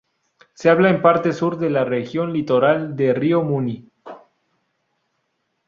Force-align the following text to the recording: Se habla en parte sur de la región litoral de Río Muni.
Se 0.55 0.67
habla 0.71 0.89
en 0.89 1.03
parte 1.03 1.31
sur 1.31 1.59
de 1.59 1.69
la 1.69 1.85
región 1.85 2.33
litoral 2.33 2.95
de 2.95 3.13
Río 3.13 3.43
Muni. 3.43 3.87